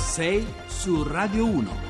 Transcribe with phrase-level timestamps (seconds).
[0.00, 1.89] 6 su Radio 1.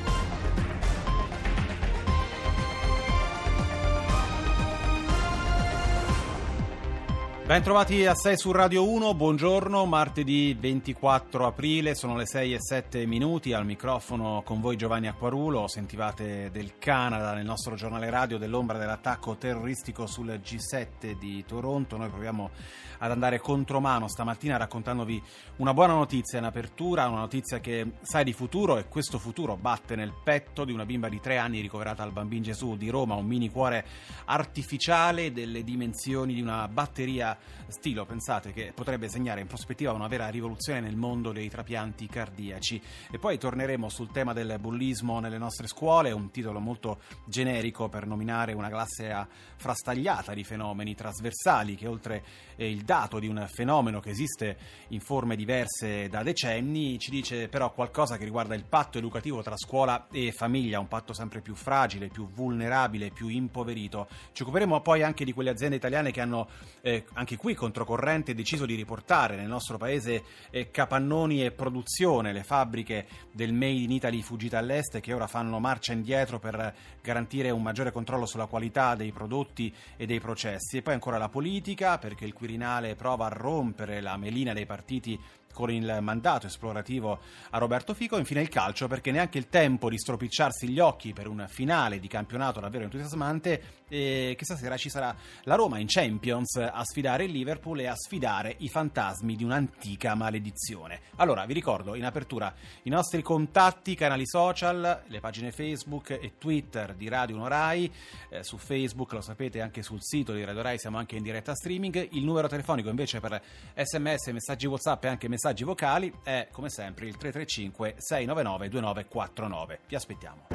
[7.51, 12.57] Ben trovati a 6 su Radio 1, buongiorno, martedì 24 aprile, sono le 6 e
[12.61, 18.37] 7 minuti, al microfono con voi Giovanni Acquarulo, sentivate del Canada nel nostro giornale radio
[18.37, 22.51] dell'ombra dell'attacco terroristico sul G7 di Toronto, noi proviamo
[22.99, 25.21] ad andare contromano stamattina raccontandovi
[25.57, 29.97] una buona notizia in apertura, una notizia che sai di futuro e questo futuro batte
[29.97, 33.25] nel petto di una bimba di 3 anni ricoverata al Bambin Gesù di Roma, un
[33.25, 33.85] mini cuore
[34.25, 40.27] artificiale delle dimensioni di una batteria stilo, pensate, che potrebbe segnare in prospettiva una vera
[40.29, 42.81] rivoluzione nel mondo dei trapianti cardiaci.
[43.11, 48.05] E poi torneremo sul tema del bullismo nelle nostre scuole, un titolo molto generico per
[48.05, 52.23] nominare una classe frastagliata di fenomeni trasversali che oltre
[52.55, 54.57] eh, il dato di un fenomeno che esiste
[54.89, 59.55] in forme diverse da decenni, ci dice però qualcosa che riguarda il patto educativo tra
[59.57, 64.07] scuola e famiglia, un patto sempre più fragile, più vulnerabile, più impoverito.
[64.31, 66.49] Ci occuperemo poi anche di quelle aziende italiane che hanno
[66.81, 72.43] eh, anche qui controcorrente deciso di riportare nel nostro paese eh, capannoni e produzione, le
[72.43, 77.61] fabbriche del Made in Italy fuggite all'est che ora fanno marcia indietro per garantire un
[77.61, 80.77] maggiore controllo sulla qualità dei prodotti e dei processi.
[80.77, 85.19] E poi ancora la politica, perché il Quirinale prova a rompere la melina dei partiti
[85.51, 88.17] con il mandato esplorativo a Roberto Fico.
[88.17, 92.07] Infine il calcio, perché neanche il tempo di stropicciarsi gli occhi per un finale di
[92.07, 93.79] campionato davvero entusiasmante.
[93.91, 95.13] E che stasera ci sarà
[95.43, 100.15] la Roma in Champions a sfidare il Liverpool e a sfidare i fantasmi di un'antica
[100.15, 101.01] maledizione.
[101.17, 106.93] Allora, vi ricordo in apertura i nostri contatti, canali social, le pagine Facebook e Twitter
[106.95, 107.91] di Radio 1 Rai.
[108.29, 111.53] Eh, su Facebook, lo sapete, anche sul sito di Radio Rai siamo anche in diretta
[111.53, 112.09] streaming.
[112.11, 113.41] Il numero telefonico invece per
[113.75, 119.79] sms, messaggi WhatsApp e anche messaggi messaggi vocali è come sempre il 335 699 2949.
[119.87, 120.47] Vi aspettiamo.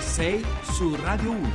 [0.00, 1.52] 6 su Radio 1.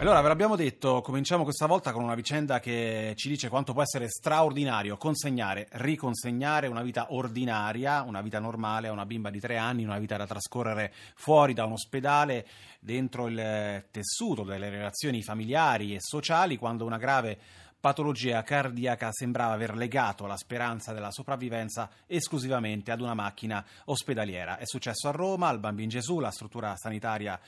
[0.00, 3.82] Allora, ve l'abbiamo detto, cominciamo questa volta con una vicenda che ci dice quanto può
[3.82, 9.56] essere straordinario consegnare, riconsegnare una vita ordinaria, una vita normale a una bimba di tre
[9.56, 12.44] anni, una vita da trascorrere fuori da un ospedale,
[12.80, 17.38] dentro il tessuto delle relazioni familiari e sociali, quando una grave
[17.80, 24.58] patologia cardiaca sembrava aver legato la speranza della sopravvivenza esclusivamente ad una macchina ospedaliera.
[24.58, 27.40] È successo a Roma, al Bambin Gesù, la struttura sanitaria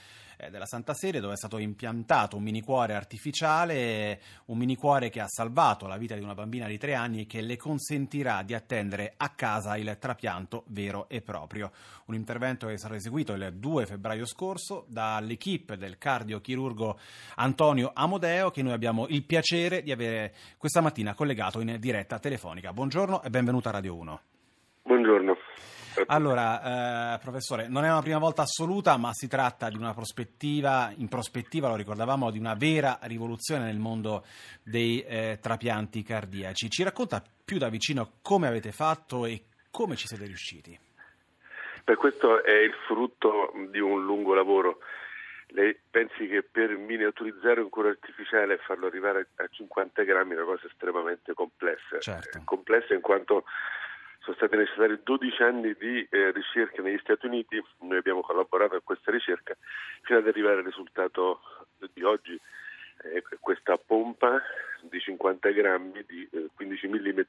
[0.50, 5.20] della Santa Sede dove è stato impiantato un mini cuore artificiale, un mini cuore che
[5.20, 8.54] ha salvato la vita di una bambina di tre anni e che le consentirà di
[8.54, 11.70] attendere a casa il trapianto vero e proprio.
[12.06, 16.98] Un intervento che sarà eseguito il 2 febbraio scorso dall'equipe del cardiochirurgo
[17.36, 22.72] Antonio Amodeo che noi abbiamo il piacere di avere questa mattina collegato in diretta telefonica.
[22.72, 24.20] Buongiorno e benvenuto a Radio 1.
[24.82, 25.31] Buongiorno.
[26.06, 30.92] Allora, eh, professore, non è una prima volta assoluta, ma si tratta di una prospettiva,
[30.96, 34.24] in prospettiva, lo ricordavamo, di una vera rivoluzione nel mondo
[34.62, 36.70] dei eh, trapianti cardiaci.
[36.70, 40.78] Ci racconta più da vicino come avete fatto e come ci siete riusciti?
[41.84, 44.78] Beh, questo è il frutto di un lungo lavoro.
[45.48, 50.36] Lei pensi che per miniaturizzare un cuore artificiale e farlo arrivare a 50 grammi è
[50.36, 51.98] una cosa estremamente complessa.
[51.98, 52.40] Certo.
[52.44, 53.44] Complessa in quanto
[54.22, 58.80] sono stati necessari 12 anni di eh, ricerca negli Stati Uniti, noi abbiamo collaborato a
[58.80, 59.56] questa ricerca
[60.02, 61.40] fino ad arrivare al risultato
[61.92, 62.38] di oggi.
[63.04, 64.40] Eh, questa pompa
[64.82, 67.20] di 50 grammi di eh, 15 mm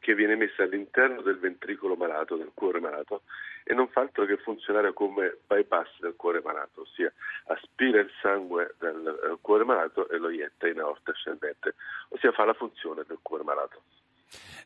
[0.00, 3.22] che viene messa all'interno del ventricolo malato, del cuore malato,
[3.62, 7.12] e non fa altro che funzionare come bypass del cuore malato, ossia
[7.48, 11.74] aspira il sangue dal eh, cuore malato e lo ietta in aorta ascendente,
[12.08, 13.82] ossia fa la funzione del cuore malato.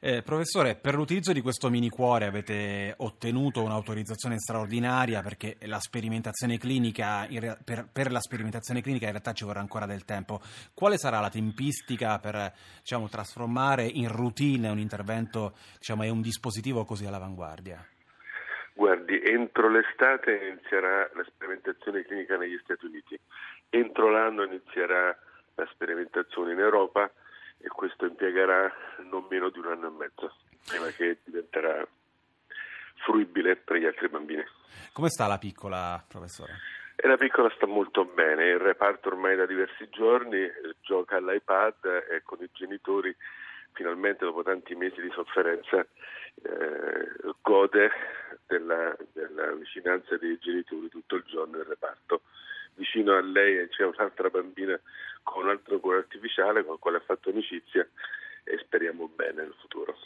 [0.00, 6.58] Eh, professore, per l'utilizzo di questo mini cuore avete ottenuto un'autorizzazione straordinaria perché la sperimentazione
[6.58, 7.26] clinica,
[7.64, 10.40] per, per, la sperimentazione clinica in realtà ci vorrà ancora del tempo.
[10.74, 16.84] Quale sarà la tempistica per diciamo, trasformare in routine un intervento diciamo, e un dispositivo
[16.84, 17.82] così all'avanguardia?
[18.74, 23.18] Guardi, entro l'estate inizierà la sperimentazione clinica negli Stati Uniti,
[23.70, 25.16] entro l'anno inizierà
[25.54, 27.10] la sperimentazione in Europa
[27.64, 28.70] e questo impiegherà
[29.10, 30.36] non meno di un anno e mezzo
[30.68, 31.86] prima che diventerà
[33.04, 34.44] fruibile per gli altri bambini.
[34.92, 36.52] Come sta la piccola, professore?
[36.96, 40.46] E la piccola sta molto bene, il reparto ormai da diversi giorni
[40.80, 43.14] gioca all'iPad e con i genitori
[43.72, 47.90] finalmente dopo tanti mesi di sofferenza eh, gode
[48.46, 52.22] della, della vicinanza dei genitori tutto il giorno nel reparto
[52.74, 54.78] vicino a lei c'è un'altra bambina
[55.24, 57.86] con un altro cuore artificiale con la quale ha fatto amicizia
[58.44, 59.96] e speriamo bene nel futuro.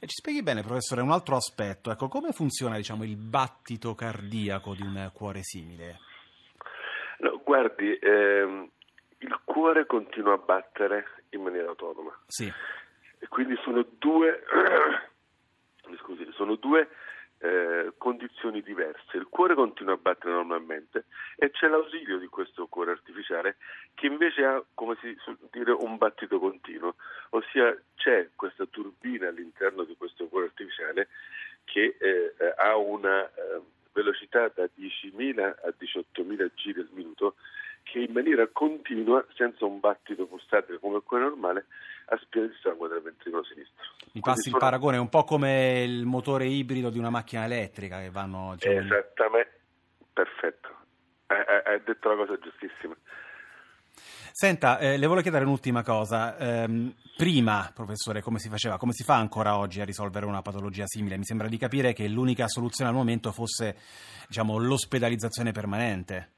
[0.00, 4.74] E ci spieghi bene, professore, un altro aspetto, ecco, come funziona diciamo, il battito cardiaco
[4.74, 5.98] di un cuore simile?
[7.18, 8.70] No, guardi, ehm,
[9.18, 12.18] il cuore continua a battere in maniera autonoma.
[12.26, 12.50] Sì.
[13.18, 14.44] E quindi sono due,
[15.98, 16.88] scusi, sono due
[17.44, 19.18] eh, condizioni diverse.
[19.18, 21.04] Il cuore continua a battere normalmente
[21.36, 23.56] e c'è l'ausilio di questo cuore artificiale
[23.94, 25.14] che invece ha, come si
[25.50, 26.94] dire, un battito continuo,
[27.30, 31.08] ossia c'è questa turbina all'interno di questo cuore artificiale
[31.64, 33.60] che eh, ha una eh,
[33.92, 37.34] velocità da 10.000 a 18.000 giri al minuto
[37.82, 41.66] che in maniera continua, senza un battito pulsante come quello normale,
[42.06, 43.84] aspira il sangue dal ventricolo sinistro.
[44.14, 47.98] Mi passi il paragone, è un po' come il motore ibrido di una macchina elettrica
[47.98, 48.54] che vanno...
[48.54, 49.60] Diciamo, Esattamente,
[50.12, 50.68] perfetto,
[51.26, 52.94] hai detto la cosa giustissima.
[54.30, 56.36] Senta, eh, le volevo chiedere un'ultima cosa.
[56.36, 60.86] Eh, prima, professore, come si faceva, come si fa ancora oggi a risolvere una patologia
[60.86, 61.16] simile?
[61.16, 63.76] Mi sembra di capire che l'unica soluzione al momento fosse
[64.28, 66.30] diciamo, l'ospedalizzazione permanente.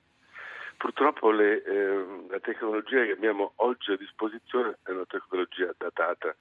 [0.78, 6.34] Purtroppo le, eh, la tecnologia che abbiamo oggi a disposizione è una tecnologia datata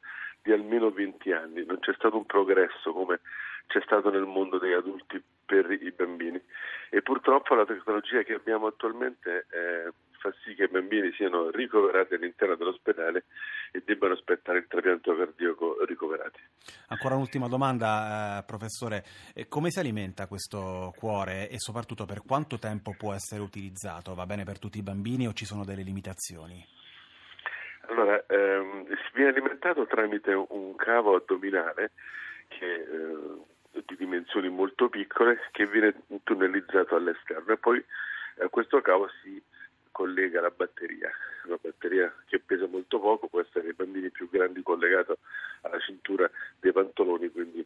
[0.45, 3.19] di almeno 20 anni, non c'è stato un progresso come
[3.65, 6.39] c'è stato nel mondo degli adulti per i bambini
[6.91, 9.89] e purtroppo la tecnologia che abbiamo attualmente è
[10.19, 13.25] fa sì che i bambini siano ricoverati all'interno dell'ospedale
[13.71, 16.39] e debbano aspettare il trapianto cardiaco ricoverati.
[16.87, 19.03] Ancora un'ultima domanda, eh, professore.
[19.47, 24.15] Come si alimenta questo cuore e soprattutto per quanto tempo può essere utilizzato?
[24.15, 26.63] Va bene per tutti i bambini o ci sono delle limitazioni?
[27.87, 31.91] Allora, ehm, viene alimentato tramite un cavo addominale
[32.47, 35.93] che eh, di dimensioni molto piccole che viene
[36.23, 37.83] tunnelizzato all'esterno e poi
[38.39, 39.41] a questo cavo si
[39.91, 41.09] collega la batteria,
[41.45, 45.19] una batteria che pesa molto poco, può essere i bambini più grandi collegato
[45.61, 46.29] alla cintura
[46.59, 47.65] dei pantaloni, quindi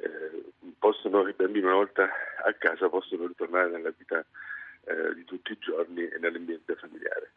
[0.00, 0.44] eh,
[0.78, 2.08] possono, i bambini una volta
[2.44, 4.24] a casa possono ritornare nella vita
[4.84, 7.30] eh, di tutti i giorni e nell'ambiente familiare.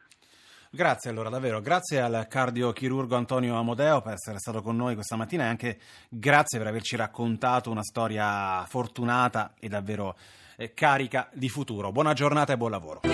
[0.76, 5.44] Grazie allora, davvero, grazie al cardiochirurgo Antonio Amodeo per essere stato con noi questa mattina
[5.44, 5.78] e anche
[6.10, 10.16] grazie per averci raccontato una storia fortunata e davvero
[10.58, 11.92] eh, carica di futuro.
[11.92, 13.02] Buona giornata e buon lavoro.
[13.04, 13.12] 6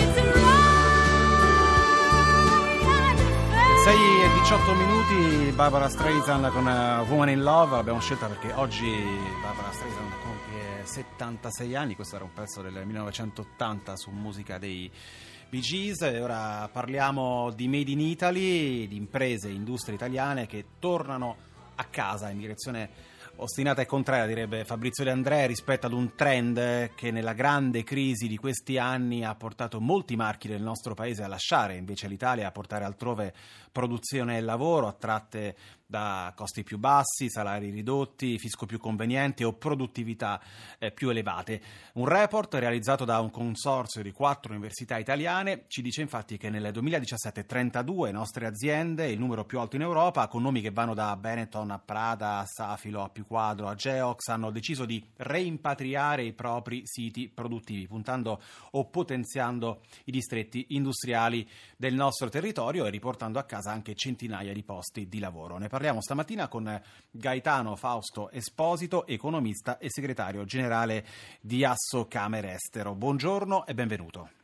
[3.94, 8.90] e 18 minuti, Barbara Streisand con uh, Woman in Love, l'abbiamo scelta perché oggi
[9.42, 14.90] Barbara Streisand compie 76 anni, questo era un pezzo del 1980 su musica dei
[15.52, 21.38] E ora parliamo di Made in Italy, di imprese, industrie italiane che tornano
[21.74, 23.09] a casa in direzione
[23.40, 28.28] ostinata e contraria, direbbe Fabrizio De Andrea, rispetto ad un trend che nella grande crisi
[28.28, 32.52] di questi anni ha portato molti marchi del nostro paese a lasciare invece l'Italia, a
[32.52, 33.34] portare altrove
[33.72, 35.56] produzione e lavoro, attratte
[35.90, 40.40] da costi più bassi, salari ridotti, fisco più conveniente o produttività
[40.78, 41.62] eh, più elevate.
[41.94, 46.72] Un report realizzato da un consorzio di quattro università italiane ci dice infatti che nel
[46.72, 51.16] 2017 32 nostre aziende, il numero più alto in Europa, con nomi che vanno da
[51.16, 56.34] Benetton a Prada, a Safilo, a Più Quadro, a Geox, hanno deciso di reimpatriare i
[56.34, 58.42] propri siti produttivi, puntando
[58.72, 61.48] o potenziando i distretti industriali
[61.78, 65.60] del nostro territorio e riportando a casa anche centinaia di posti di lavoro.
[65.60, 66.82] Ne parliamo stamattina con
[67.12, 71.06] Gaetano Fausto Esposito, economista e segretario generale
[71.40, 72.96] di Asso Camere Estero.
[72.96, 74.39] Buongiorno e benvenuto.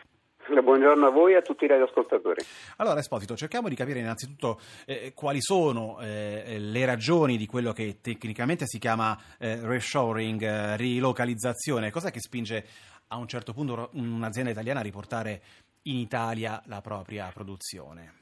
[0.63, 2.41] Buongiorno a voi e a tutti i radioascoltatori.
[2.77, 7.97] Allora, Esposito, cerchiamo di capire innanzitutto eh, quali sono eh, le ragioni di quello che
[8.01, 11.89] tecnicamente si chiama eh, reshoring, eh, rilocalizzazione.
[11.89, 12.63] Cos'è che spinge
[13.07, 15.41] a un certo punto un'azienda italiana a riportare
[15.83, 18.13] in Italia la propria produzione?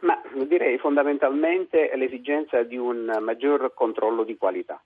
[0.00, 4.80] Ma direi fondamentalmente l'esigenza di un maggior controllo di qualità.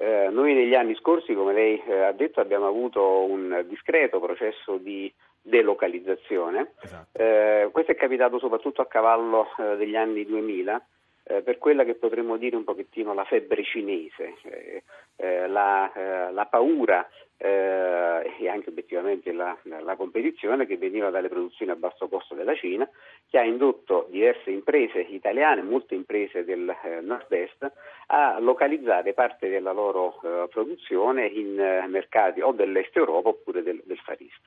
[0.00, 4.76] Eh, noi negli anni scorsi, come lei eh, ha detto, abbiamo avuto un discreto processo
[4.76, 5.12] di
[5.48, 6.72] delocalizzazione.
[6.80, 7.18] Esatto.
[7.18, 10.86] Eh, questo è capitato soprattutto a cavallo eh, degli anni 2000
[11.30, 14.82] eh, per quella che potremmo dire un pochettino la febbre cinese, eh,
[15.16, 17.06] eh, la, la, paura
[17.40, 22.88] e anche obiettivamente la, la, competizione che veniva dalle produzioni a basso costo della Cina,
[23.28, 27.70] che ha indotto diverse imprese italiane, molte imprese del nord-est,
[28.06, 30.18] a localizzare parte della loro
[30.50, 34.40] produzione in mercati o dell'est Europa oppure del, del Far East.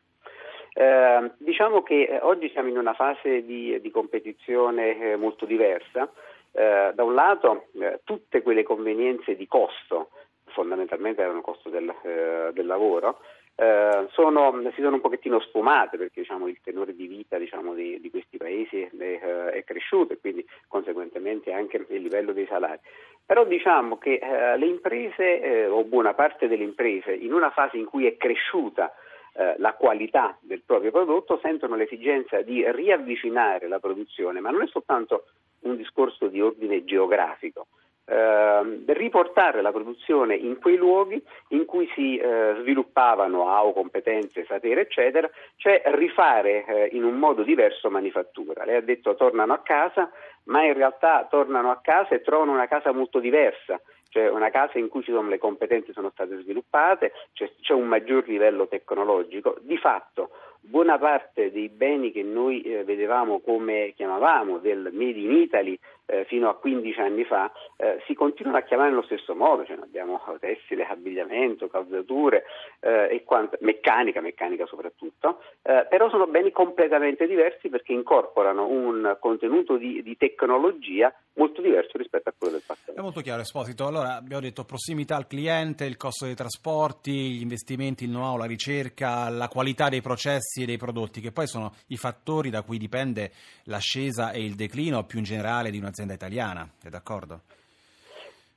[0.73, 6.09] Eh, diciamo che oggi siamo in una fase di, di competizione eh, molto diversa
[6.51, 10.09] eh, da un lato eh, tutte quelle convenienze di costo,
[10.45, 13.19] fondamentalmente erano costo del, eh, del lavoro,
[13.55, 17.99] eh, sono, si sono un pochettino sfumate perché diciamo, il tenore di vita diciamo, di,
[17.99, 22.79] di, questi paesi è, eh, è, cresciuto e quindi conseguentemente anche il livello dei salari.
[23.25, 27.77] Però diciamo che eh, le imprese, eh, o buona parte delle imprese, in una fase
[27.77, 28.91] in cui è cresciuta
[29.33, 34.67] eh, la qualità del proprio prodotto, sentono l'esigenza di riavvicinare la produzione, ma non è
[34.67, 35.25] soltanto
[35.61, 37.67] un discorso di ordine geografico.
[38.03, 44.81] Eh, riportare la produzione in quei luoghi in cui si eh, sviluppavano AO, competenze, sapere,
[44.81, 48.65] eccetera, cioè rifare eh, in un modo diverso manifattura.
[48.65, 50.11] Lei ha detto tornano a casa,
[50.45, 53.79] ma in realtà tornano a casa e trovano una casa molto diversa,
[54.11, 58.67] cioè una casa in cui le competenze sono state sviluppate, cioè c'è un maggior livello
[58.67, 59.55] tecnologico.
[59.61, 65.31] Di fatto buona parte dei beni che noi eh, vedevamo come chiamavamo del Made in
[65.31, 65.77] Italy
[66.11, 69.77] eh, fino a 15 anni fa eh, si continuano a chiamare nello stesso modo, cioè
[69.81, 72.43] abbiamo tessile, abbigliamento, calzature
[72.81, 79.17] eh, e quant- meccanica, meccanica soprattutto, eh, però sono beni completamente diversi perché incorporano un
[79.19, 82.99] contenuto di, di, tecnologia molto diverso rispetto a quello del passato.
[82.99, 87.41] È molto chiaro Esposito, allora abbiamo detto prossimità al cliente, il costo dei trasporti, gli
[87.41, 91.73] investimenti, il know-how, la ricerca, la qualità dei processi e dei prodotti, che poi sono
[91.87, 93.31] i fattori da cui dipende
[93.65, 97.41] l'ascesa e il declino più in generale di un'azienda un'azienda italiana, è d'accordo?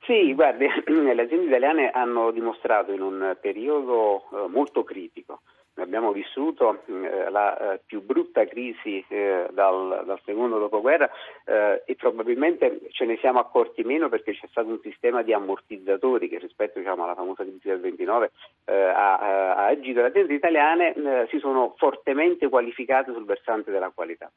[0.01, 5.41] Sì, guardi, le aziende italiane hanno dimostrato in un periodo eh, molto critico
[5.75, 11.09] abbiamo vissuto eh, la eh, più brutta crisi eh, dal, dal, secondo dopoguerra
[11.45, 16.29] eh, e probabilmente ce ne siamo accorti meno perché c'è stato un sistema di ammortizzatori
[16.29, 18.31] che rispetto diciamo, alla famosa crisi del 29
[18.65, 20.01] eh, ha, ha, agito.
[20.01, 24.31] Le aziende italiane eh, si sono fortemente qualificate sul versante della qualità.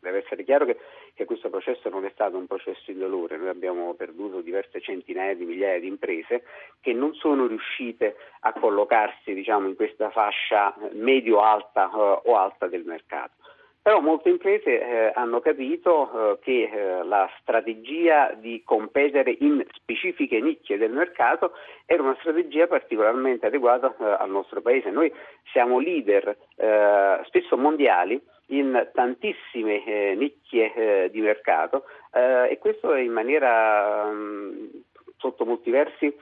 [0.00, 0.78] Deve essere chiaro che,
[1.14, 5.44] che, questo processo non è stato un processo indolore, noi abbiamo perduto diverse centinaia di
[5.44, 6.44] migliaia di imprese
[6.80, 12.84] che non sono riuscite a collocarsi diciamo, in questa fascia medio-alta eh, o alta del
[12.84, 13.34] mercato.
[13.82, 20.40] Però molte imprese eh, hanno capito eh, che eh, la strategia di competere in specifiche
[20.40, 21.52] nicchie del mercato
[21.84, 24.90] era una strategia particolarmente adeguata eh, al nostro paese.
[24.90, 25.12] Noi
[25.50, 34.04] siamo leader eh, spesso mondiali in tantissime eh, nicchie di mercato e questo in maniera
[34.10, 34.66] mh, mm,
[35.16, 36.14] sotto molti versi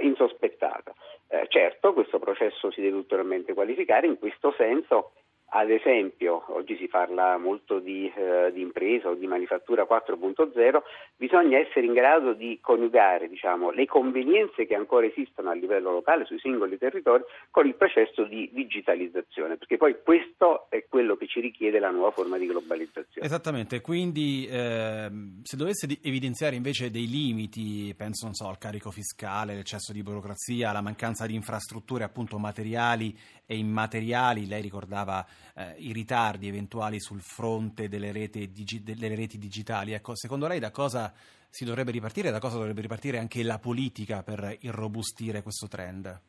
[0.00, 0.92] insospettata.
[1.30, 5.12] Eh, certo, questo processo si deve ulteriormente qualificare, in questo senso
[5.50, 10.82] ad esempio, oggi si parla molto di, eh, di, impresa o di manifattura 4.0,
[11.16, 16.26] bisogna essere in grado di coniugare diciamo, le convenienze che ancora esistono a livello locale
[16.26, 21.40] sui singoli territori con il processo di digitalizzazione, perché poi questo è quello che ci
[21.40, 23.26] richiede la nuova forma di globalizzazione.
[23.26, 25.08] Esattamente, quindi eh,
[25.42, 30.82] se dovesse evidenziare invece dei limiti, penso so, al carico fiscale, l'eccesso di burocrazia, la
[30.82, 35.24] mancanza di infrastrutture appunto materiali e immateriali, lei ricordava
[35.56, 39.92] eh, i ritardi eventuali sul fronte delle reti, digi- delle reti digitali.
[39.92, 41.12] Ecco, secondo lei da cosa
[41.50, 46.20] si dovrebbe ripartire e da cosa dovrebbe ripartire anche la politica per irrobustire questo trend?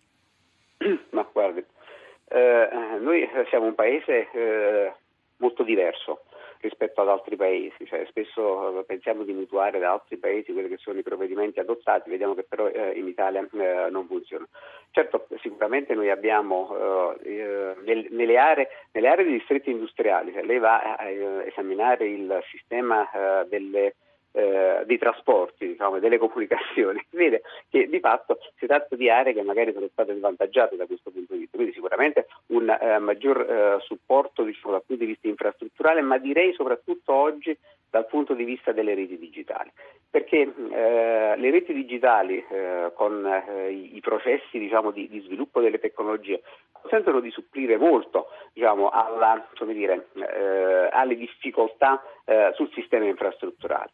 [1.11, 1.63] Ma guardi,
[2.29, 4.93] eh, noi siamo un paese eh,
[5.37, 6.23] molto diverso
[6.61, 10.77] rispetto ad altri paesi, cioè, spesso eh, pensiamo di mutuare da altri paesi quelli che
[10.77, 14.45] sono i provvedimenti adottati, vediamo che però eh, in Italia eh, non funziona.
[14.91, 20.59] Certo, sicuramente noi abbiamo eh, nel, nelle, aree, nelle, aree, dei distretti industriali, se lei
[20.59, 23.95] va a, a esaminare il sistema eh, delle
[24.31, 29.33] eh, dei trasporti, diciamo, delle comunicazioni, si vede che di fatto si tratta di aree
[29.33, 33.41] che magari sono state svantaggiate da questo punto di vista, quindi sicuramente un eh, maggior
[33.41, 37.57] eh, supporto diciamo, dal punto di vista infrastrutturale, ma direi soprattutto oggi
[37.89, 39.71] dal punto di vista delle reti digitali,
[40.09, 45.79] perché eh, le reti digitali eh, con eh, i processi diciamo, di, di, sviluppo delle
[45.79, 50.07] tecnologie consentono di supplire molto diciamo, alla, dire,
[50.91, 52.01] alle difficoltà
[52.53, 53.89] sul sistema infrastrutturale.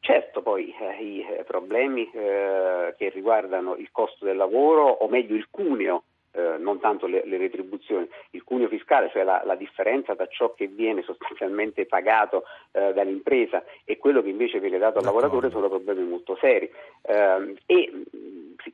[0.00, 5.36] Certo poi eh, i eh, problemi eh, che riguardano il costo del lavoro, o meglio
[5.36, 10.16] il cuneo, eh, non tanto le, le, retribuzioni, il cuneo fiscale, cioè la, la, differenza
[10.16, 15.04] tra ciò che viene sostanzialmente pagato eh, dall'impresa e quello che invece viene dato al
[15.04, 16.70] lavoratore sono problemi molto seri.
[17.02, 18.04] Eh, e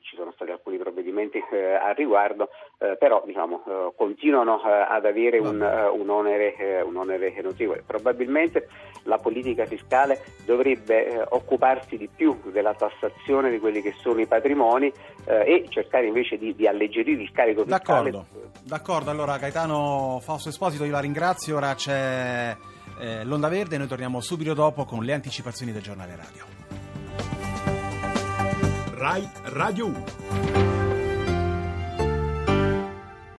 [0.07, 5.05] ci sono stati alcuni provvedimenti eh, al riguardo, eh, però diciamo, eh, continuano eh, ad
[5.05, 7.83] avere un, eh, un, onere, eh, un, onere, notevole.
[7.85, 8.69] Probabilmente
[9.03, 14.93] la politica fiscale dovrebbe occuparsi di più della tassazione di quelli che sono i patrimoni
[15.27, 18.11] e cercare invece di, di, alleggerire il carico fiscale.
[18.11, 18.27] D'accordo,
[18.63, 19.11] D'accordo.
[19.11, 22.57] allora Gaetano Fausto Esposito io la ringrazio, ora c'è
[23.25, 26.56] l'Onda Verde e noi torniamo subito dopo con le anticipazioni del giornale radio.
[29.07, 30.76] Rai Radio 1.